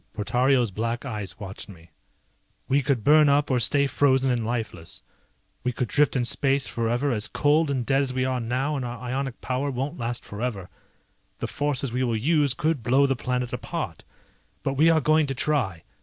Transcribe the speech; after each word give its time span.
Portario's 0.13 0.71
black 0.71 1.05
eyes 1.05 1.39
watched 1.39 1.69
me. 1.69 1.91
"We 2.67 2.81
could 2.81 3.03
burn 3.03 3.29
up 3.29 3.51
or 3.51 3.59
stay 3.59 3.85
frozen 3.85 4.31
and 4.31 4.43
lifeless. 4.43 5.03
We 5.63 5.71
could 5.71 5.89
drift 5.89 6.15
in 6.15 6.25
space 6.25 6.65
forever 6.65 7.11
as 7.11 7.27
cold 7.27 7.69
and 7.69 7.85
dead 7.85 8.01
as 8.01 8.11
we 8.11 8.25
are 8.25 8.39
now 8.39 8.75
and 8.75 8.83
our 8.83 8.99
ionic 8.99 9.39
power 9.41 9.69
won't 9.69 9.99
last 9.99 10.25
forever. 10.25 10.69
The 11.37 11.45
forces 11.45 11.91
we 11.91 12.03
will 12.03 12.17
use 12.17 12.55
could 12.55 12.81
blow 12.81 13.05
the 13.05 13.15
planet 13.15 13.53
apart. 13.53 14.03
But 14.63 14.73
we 14.73 14.89
are 14.89 15.01
going 15.01 15.27
to 15.27 15.35
try. 15.35 15.83